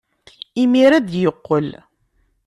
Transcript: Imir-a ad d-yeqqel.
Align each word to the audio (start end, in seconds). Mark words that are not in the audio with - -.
Imir-a 0.61 0.93
ad 0.97 1.03
d-yeqqel. 1.09 1.69